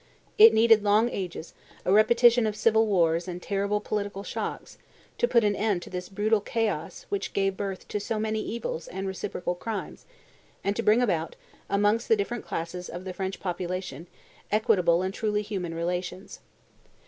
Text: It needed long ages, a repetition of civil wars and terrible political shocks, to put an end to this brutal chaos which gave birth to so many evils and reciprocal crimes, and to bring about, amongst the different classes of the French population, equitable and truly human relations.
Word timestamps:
It 0.39 0.51
needed 0.51 0.81
long 0.83 1.09
ages, 1.11 1.53
a 1.85 1.93
repetition 1.93 2.47
of 2.47 2.55
civil 2.55 2.87
wars 2.87 3.27
and 3.27 3.39
terrible 3.39 3.79
political 3.79 4.23
shocks, 4.23 4.79
to 5.19 5.27
put 5.27 5.43
an 5.43 5.55
end 5.55 5.83
to 5.83 5.91
this 5.91 6.09
brutal 6.09 6.41
chaos 6.41 7.05
which 7.09 7.33
gave 7.33 7.55
birth 7.55 7.87
to 7.89 7.99
so 7.99 8.17
many 8.17 8.41
evils 8.41 8.87
and 8.87 9.05
reciprocal 9.05 9.53
crimes, 9.53 10.07
and 10.63 10.75
to 10.75 10.81
bring 10.81 11.03
about, 11.03 11.35
amongst 11.69 12.07
the 12.07 12.17
different 12.17 12.45
classes 12.47 12.89
of 12.89 13.03
the 13.03 13.13
French 13.13 13.39
population, 13.39 14.07
equitable 14.51 15.03
and 15.03 15.13
truly 15.13 15.43
human 15.43 15.75
relations. 15.75 16.39